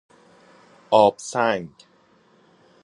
[0.91, 1.83] آبسنگ